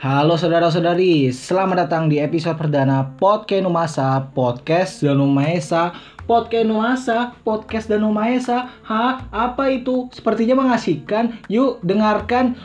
[0.00, 5.92] Halo saudara-saudari, selamat datang di episode perdana Podcast Numasa, Podcast Danu Maesa,
[6.24, 8.72] Podcast Numasa, Podcast Danu Maesa.
[8.88, 10.08] Hah, apa itu?
[10.08, 11.36] Sepertinya mengasihkan.
[11.52, 12.56] Yuk, dengarkan.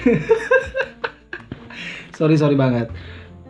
[2.20, 2.92] Sorry, sorry banget.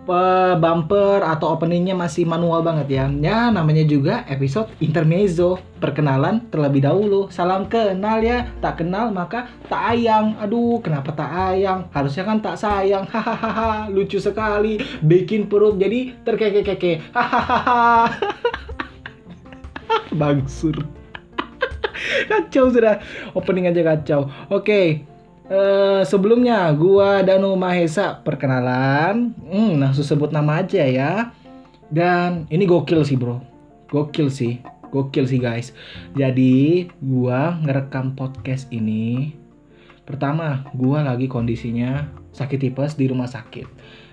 [0.01, 3.05] Pe- bumper atau openingnya masih manual banget ya.
[3.21, 5.61] Ya, namanya juga episode intermezzo.
[5.77, 7.29] Perkenalan terlebih dahulu.
[7.29, 8.49] Salam kenal ya.
[8.64, 10.36] Tak kenal maka tak ayang.
[10.41, 11.89] Aduh, kenapa tak ayang?
[11.93, 13.05] Harusnya kan tak sayang.
[13.13, 14.81] Hahaha, lucu sekali.
[15.05, 17.13] Bikin perut jadi terkeke-keke.
[17.13, 18.08] Hahaha.
[20.21, 20.75] Bangsur.
[22.30, 23.05] kacau sudah.
[23.36, 24.32] Opening aja kacau.
[24.49, 25.10] Oke.
[25.50, 29.35] Eh, sebelumnya gua Danu Mahesa perkenalan.
[29.50, 31.35] Hmm, langsung sebut nama aja ya.
[31.91, 33.42] Dan ini gokil sih, Bro.
[33.91, 34.62] Gokil sih.
[34.94, 35.75] Gokil sih, guys.
[36.14, 39.34] Jadi, gua ngerekam podcast ini
[40.11, 42.02] Pertama, gua lagi kondisinya
[42.34, 43.67] sakit tipes di rumah sakit.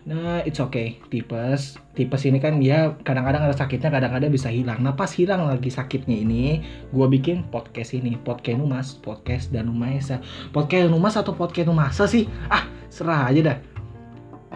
[0.06, 1.02] Nah, it's okay.
[1.10, 4.86] Tipes, tipes ini kan ya kadang-kadang ada sakitnya, kadang-kadang bisa hilang.
[4.86, 6.62] Nah, pas hilang lagi sakitnya ini,
[6.94, 10.22] gua bikin podcast ini, podcast Numas, podcast dan Numaesa.
[10.54, 12.30] Podcast Numas atau podcast Numasa sih?
[12.54, 13.58] Ah, serah aja dah.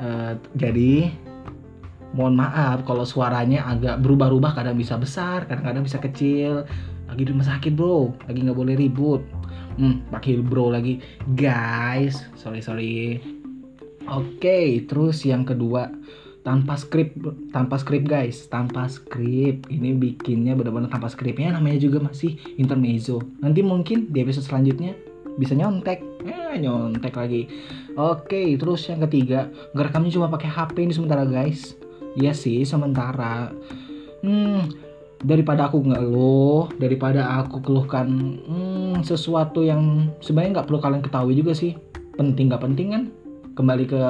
[0.01, 1.09] Eh, jadi
[2.11, 6.67] mohon maaf kalau suaranya agak berubah-ubah kadang bisa besar kadang-kadang bisa kecil
[7.07, 9.23] lagi di rumah sakit bro lagi nggak boleh ribut
[9.79, 10.99] hmm pakai bro lagi
[11.39, 13.19] guys sorry sorry
[14.11, 14.59] oke
[14.91, 15.87] terus yang kedua
[16.41, 17.13] tanpa skrip
[17.53, 18.49] tanpa skrip guys.
[18.49, 19.69] Tanpa skrip.
[19.69, 23.21] Ini bikinnya benar-benar tanpa skripnya namanya juga masih intermezzo.
[23.41, 24.97] Nanti mungkin di episode selanjutnya
[25.37, 26.01] bisa nyontek.
[26.25, 27.47] Eh nyontek lagi.
[27.95, 29.49] Oke terus yang ketiga.
[29.77, 31.77] Ngerekamnya cuma pakai HP ini sementara guys.
[32.17, 33.53] Iya sih sementara.
[34.25, 38.09] Hmm daripada aku ngeluh daripada aku keluhkan
[38.41, 41.77] hmm, sesuatu yang sebenarnya nggak perlu kalian ketahui juga sih.
[42.17, 43.03] Penting nggak penting kan
[43.53, 44.01] kembali ke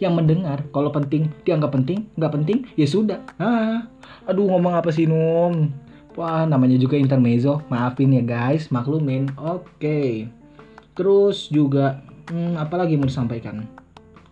[0.00, 0.64] yang mendengar.
[0.70, 2.08] Kalau penting dianggap penting.
[2.16, 3.20] Nggak penting ya sudah.
[3.40, 3.86] Ah
[4.24, 5.72] aduh ngomong apa sih num?
[6.14, 8.70] Wah namanya juga intermezzo maafin ya guys.
[8.70, 9.32] Maklumin.
[9.40, 10.28] Oke.
[10.94, 13.66] Terus juga hmm, apa lagi mau disampaikan?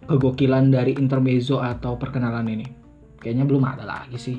[0.06, 2.66] Kegokilan dari intermezzo atau perkenalan ini.
[3.18, 4.38] Kayaknya belum ada lagi sih.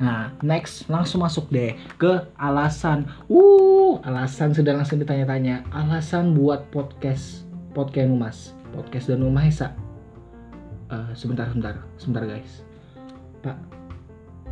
[0.00, 3.08] Nah, next langsung masuk deh ke alasan.
[3.28, 5.64] Uh, alasan sudah langsung ditanya-tanya.
[5.72, 7.44] Alasan buat podcast
[7.76, 9.72] podcast Numas, podcast dan Numahesa.
[10.92, 12.62] Eh, sebentar, sebentar, sebentar guys.
[13.40, 13.56] Pak,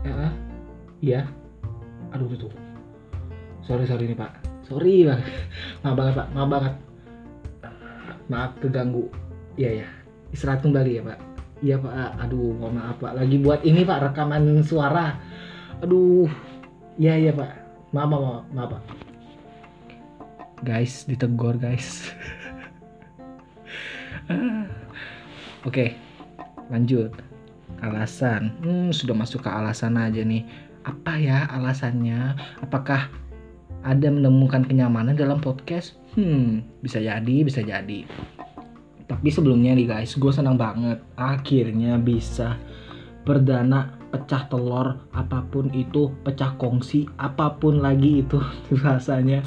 [0.03, 0.33] ya,
[1.05, 1.21] iya.
[2.17, 2.51] Aduh, tuh.
[3.65, 4.33] Sorry, sorry nih Pak.
[4.65, 5.21] Sorry Pak.
[5.85, 6.75] Maaf banget Pak, maaf banget.
[8.33, 9.05] Maaf keganggu.
[9.61, 9.89] Iya ya.
[10.33, 11.35] Istirahat kembali ya Pak.
[11.65, 13.17] Iya pak, aduh mohon maaf pak.
[13.17, 15.17] Lagi buat ini pak rekaman suara.
[15.81, 16.29] Aduh,
[17.01, 17.57] iya iya pak.
[17.89, 18.83] Maaf maaf maaf, maaf pak.
[20.61, 22.13] Guys, ditegur guys.
[25.69, 25.97] Oke,
[26.69, 27.13] lanjut.
[27.81, 30.45] Alasan, hmm, sudah masuk ke alasan aja nih.
[30.85, 32.37] Apa ya alasannya?
[32.65, 33.09] Apakah
[33.85, 35.97] ada menemukan kenyamanan dalam podcast?
[36.17, 38.09] Hmm, bisa jadi, bisa jadi.
[39.05, 42.57] Tapi sebelumnya nih guys, gue senang banget akhirnya bisa
[43.29, 48.41] perdana pecah telur apa pun itu, pecah kongsi apa pun lagi itu
[48.87, 49.45] rasanya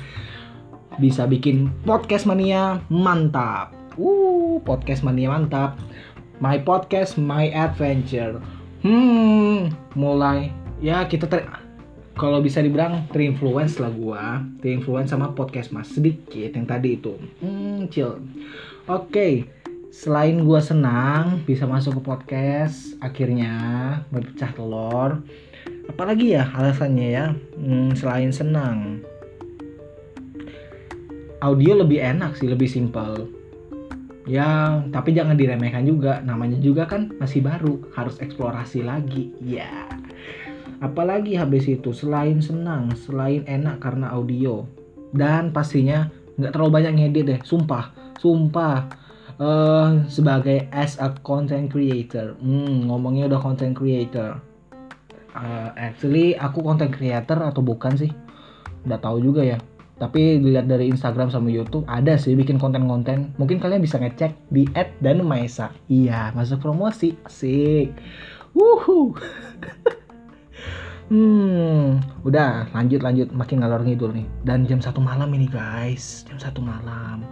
[1.01, 3.76] bisa bikin podcast mania mantap.
[3.97, 5.81] Uh, podcast mania mantap.
[6.37, 8.37] My podcast, my adventure.
[8.85, 11.49] Hmm, mulai ya kita ter
[12.13, 17.17] kalau bisa dibilang terinfluence lah gua, terinfluence sama podcast mas sedikit yang tadi itu.
[17.41, 18.21] Hmm, chill.
[18.85, 19.49] Oke,
[19.89, 23.53] selain gua senang bisa masuk ke podcast, akhirnya
[24.13, 25.25] berpecah telur.
[25.89, 27.25] Apalagi ya alasannya ya?
[27.57, 29.01] Hmm, selain senang,
[31.41, 33.36] audio lebih enak sih, lebih simpel.
[34.27, 36.19] Ya, tapi jangan diremehkan juga.
[36.19, 39.31] Namanya juga kan masih baru, harus eksplorasi lagi.
[39.39, 39.87] Ya.
[40.83, 44.67] Apalagi habis itu selain senang, selain enak karena audio
[45.15, 49.07] dan pastinya nggak terlalu banyak ngedit deh, sumpah, sumpah.
[49.37, 54.41] eh sebagai as a content creator, hmm, ngomongnya udah content creator.
[55.37, 58.09] Eh, actually aku content creator atau bukan sih?
[58.81, 59.61] Nggak tahu juga ya.
[59.97, 63.33] Tapi dilihat dari Instagram sama YouTube ada sih bikin konten-konten.
[63.41, 64.69] Mungkin kalian bisa ngecek di
[65.01, 65.73] @danumaesa.
[65.89, 67.17] Iya, masuk promosi.
[67.25, 67.93] Asik.
[68.53, 69.13] Wuhu.
[71.07, 74.27] Hmm, udah lanjut lanjut makin ngalor ngidul nih.
[74.43, 77.23] Dan jam satu malam ini guys, jam satu malam.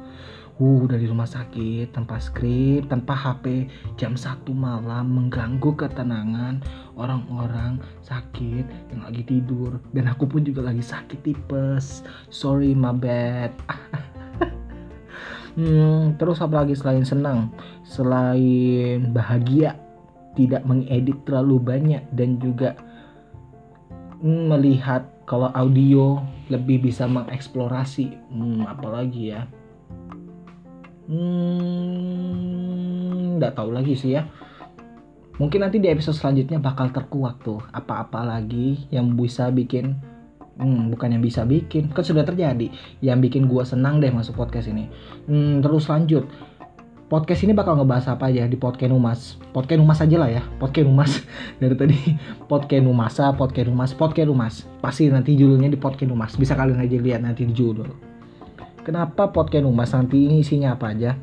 [0.56, 3.68] Uh, dari rumah sakit tanpa skrip, tanpa HP,
[4.00, 6.64] jam satu malam mengganggu ketenangan
[6.96, 12.08] orang-orang sakit yang lagi tidur dan aku pun juga lagi sakit tipes.
[12.32, 13.52] Sorry my bad.
[15.56, 17.48] Hmm, terus apa lagi selain senang,
[17.88, 19.80] selain bahagia,
[20.36, 22.76] tidak mengedit terlalu banyak dan juga
[24.20, 26.20] melihat kalau audio
[26.52, 28.20] lebih bisa mengeksplorasi.
[28.36, 29.48] Hmm, apalagi ya?
[31.06, 32.56] Hmm,
[33.38, 34.26] nggak tahu lagi sih ya.
[35.36, 40.00] Mungkin nanti di episode selanjutnya bakal terkuak tuh apa-apa lagi yang bisa bikin
[40.56, 42.72] Hmm, bukan yang bisa bikin, kan sudah terjadi.
[43.04, 44.88] Yang bikin gua senang deh masuk podcast ini.
[45.28, 46.24] Hmm, terus lanjut.
[47.06, 49.36] Podcast ini bakal ngebahas apa aja di podcast Umas.
[49.52, 50.42] Podcast Umas aja lah ya.
[50.58, 51.12] Podcast Umas
[51.62, 52.00] dari tadi
[52.48, 54.56] podcast Umasa, podcast Umas, podcast Umas.
[54.80, 56.34] Pasti nanti judulnya di podcast Umas.
[56.40, 58.15] Bisa kalian aja lihat nanti di judul.
[58.86, 61.18] Kenapa podcast Umas nanti ini isinya apa aja?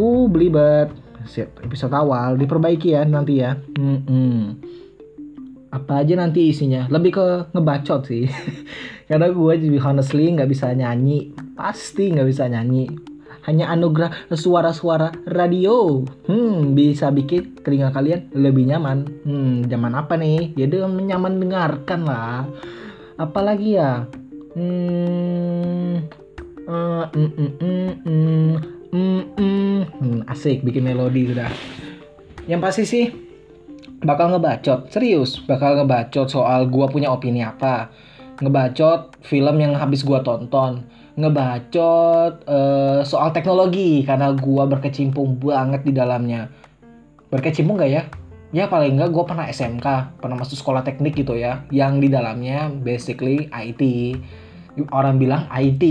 [0.00, 0.88] Uh, belibet.
[1.60, 3.52] Episode awal diperbaiki ya nanti ya.
[3.76, 4.42] Hmm, hmm
[5.74, 6.88] apa aja nanti isinya?
[6.88, 8.24] Lebih ke ngebacot sih.
[9.10, 11.36] Karena gue jadi honestly nggak bisa nyanyi.
[11.52, 12.88] Pasti nggak bisa nyanyi.
[13.44, 16.00] Hanya anugerah suara-suara radio.
[16.24, 19.04] Hmm bisa bikin telinga kalian lebih nyaman.
[19.26, 20.56] Hmm zaman apa nih?
[20.56, 22.48] Ya dengan nyaman dengarkan lah.
[23.20, 24.08] Apalagi ya?
[24.56, 26.23] Hmm
[26.68, 28.52] uh, mm, mm, mm, mm,
[28.92, 29.78] mm, mm.
[30.00, 31.50] Hmm, asik bikin melodi sudah.
[32.48, 33.04] Yang pasti sih
[34.04, 34.92] bakal ngebacot.
[34.92, 37.88] Serius bakal ngebacot soal gua punya opini apa.
[38.40, 40.84] Ngebacot film yang habis gua tonton.
[41.14, 46.50] Ngebacot uh, soal teknologi karena gua berkecimpung banget di dalamnya.
[47.30, 48.02] Berkecimpung gak ya?
[48.54, 51.66] Ya paling enggak gue pernah SMK pernah masuk sekolah teknik gitu ya.
[51.74, 53.82] Yang di dalamnya basically IT
[54.90, 55.82] orang bilang IT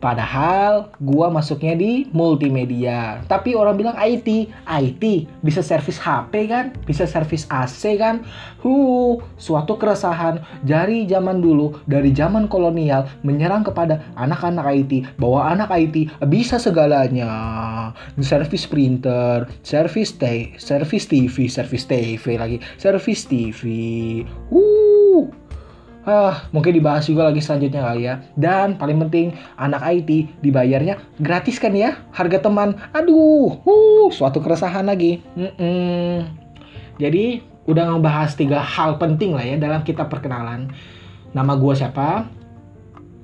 [0.00, 3.20] Padahal gua masuknya di multimedia.
[3.28, 5.04] Tapi orang bilang IT, IT
[5.44, 8.24] bisa servis HP kan, bisa servis AC kan.
[8.64, 15.68] Hu, suatu keresahan dari zaman dulu, dari zaman kolonial menyerang kepada anak-anak IT bahwa anak
[15.68, 17.92] IT bisa segalanya.
[18.24, 20.16] Servis printer, servis
[20.56, 23.60] servis TV, servis TV lagi, servis TV.
[24.48, 25.28] Uh,
[26.10, 28.18] Ah, mungkin dibahas juga lagi selanjutnya kali ya.
[28.34, 32.02] Dan paling penting, anak IT dibayarnya gratis kan ya?
[32.10, 35.22] Harga teman, aduh, uh, suatu keresahan lagi.
[35.38, 36.14] Mm -mm.
[36.98, 40.74] Jadi, udah ngebahas tiga hal penting lah ya dalam kita perkenalan.
[41.30, 42.26] Nama gue siapa?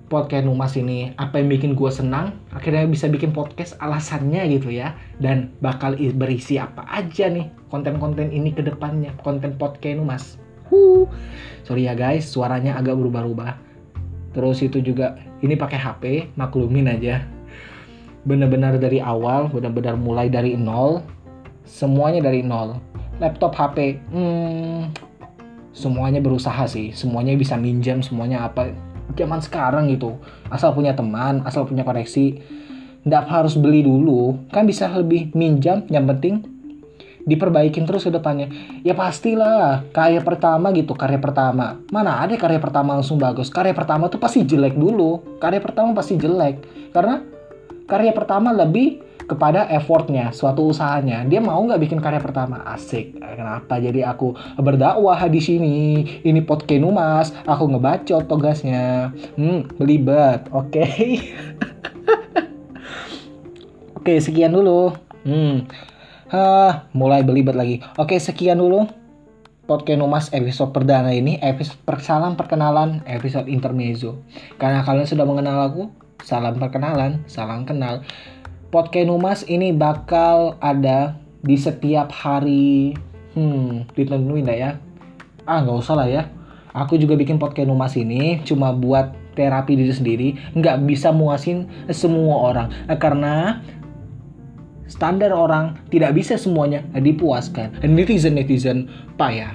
[0.06, 2.38] Podcast Numas ini, apa yang bikin gue senang?
[2.54, 4.94] Akhirnya bisa bikin podcast alasannya gitu ya.
[5.18, 9.10] Dan bakal berisi apa aja nih konten-konten ini ke depannya.
[9.26, 10.45] Konten podcast Numas.
[11.66, 13.58] Sorry ya guys, suaranya agak berubah-ubah.
[14.30, 16.04] Terus itu juga ini pakai HP,
[16.38, 17.26] maklumin aja.
[18.22, 21.02] Bener-bener dari awal, bener-bener mulai dari nol.
[21.66, 22.78] Semuanya dari nol.
[23.18, 24.94] Laptop HP, hmm,
[25.74, 26.94] semuanya berusaha sih.
[26.94, 28.70] Semuanya bisa minjam, semuanya apa.
[29.18, 30.14] Zaman sekarang gitu,
[30.54, 32.38] asal punya teman, asal punya koneksi,
[33.02, 34.38] nggak harus beli dulu.
[34.54, 36.55] Kan bisa lebih minjam, yang penting
[37.26, 38.48] diperbaikin terus ke depannya.
[38.86, 41.82] Ya pastilah karya pertama gitu karya pertama.
[41.90, 43.50] Mana ada karya pertama langsung bagus?
[43.50, 45.36] Karya pertama tuh pasti jelek dulu.
[45.42, 46.62] Karya pertama pasti jelek.
[46.94, 47.20] Karena
[47.90, 51.26] karya pertama lebih kepada effortnya suatu usahanya.
[51.26, 52.62] Dia mau nggak bikin karya pertama?
[52.62, 53.18] Asik.
[53.18, 55.76] Kenapa jadi aku berdakwah di sini?
[56.22, 59.10] Ini podcast mas aku ngebacot tugasnya.
[59.34, 60.46] Hmm belibet.
[60.54, 60.78] Oke.
[60.78, 61.10] Okay.
[63.98, 64.94] oke okay, sekian dulu.
[65.26, 65.66] Hmm
[66.26, 67.78] Hah, mulai belibet lagi.
[68.02, 68.90] Oke, sekian dulu
[69.70, 74.18] podcast Numas episode perdana ini, episode salam perkenalan, episode intermezzo.
[74.58, 75.86] Karena kalian sudah mengenal aku,
[76.26, 78.02] salam perkenalan, salam kenal.
[78.74, 81.14] Podcast Numas ini bakal ada
[81.46, 82.98] di setiap hari,
[83.38, 84.70] hmm, ditentuin dah ya.
[85.46, 86.26] Ah, nggak usah lah ya.
[86.74, 90.28] Aku juga bikin podcast Numas ini cuma buat terapi diri sendiri,
[90.58, 92.72] nggak bisa muasin semua orang.
[92.98, 93.62] Karena
[94.86, 97.78] standar orang tidak bisa semuanya dipuaskan.
[97.82, 99.54] Netizen-netizen payah.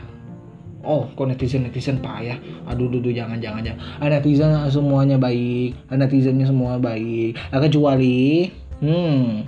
[0.81, 2.41] Oh, kok netizen-netizen payah?
[2.69, 3.81] Aduh, dudu jangan, jangan, jangan.
[4.01, 5.77] Ah, netizen semuanya baik.
[5.89, 7.37] Ah, netizennya semua baik.
[7.53, 8.49] Ah, kecuali,
[8.81, 9.45] hmm,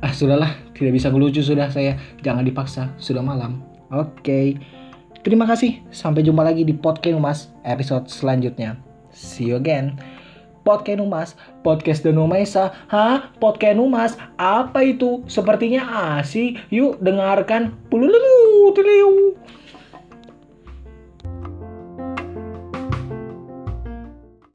[0.00, 2.00] ah sudahlah, tidak bisa ngelucu sudah saya.
[2.24, 3.60] Jangan dipaksa, sudah malam.
[3.92, 4.22] Oke.
[4.24, 4.46] Okay.
[5.28, 5.82] Terima kasih.
[5.92, 8.80] Sampai jumpa lagi di podcast Mas episode selanjutnya.
[9.12, 10.17] See you again.
[10.68, 11.32] Podcast Numas,
[11.64, 12.76] Podcast Denomesa.
[12.92, 13.32] Hah?
[13.40, 14.20] Podcast Numas?
[14.36, 15.24] Apa itu?
[15.24, 16.60] Sepertinya asik.
[16.68, 17.72] Yuk dengarkan.
[17.88, 18.76] Pululu,